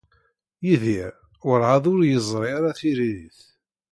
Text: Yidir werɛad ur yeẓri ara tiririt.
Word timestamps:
Yidir 0.65 1.11
werɛad 1.45 1.83
ur 1.93 1.99
yeẓri 2.11 2.49
ara 2.57 2.71
tiririt. 2.79 3.39